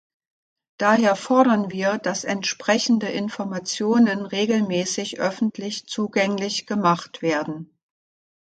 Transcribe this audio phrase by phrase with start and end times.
[0.79, 7.77] Daher fordern wir, dass entsprechende Informationen regelmäßig öffentlich zugänglich gemacht werden.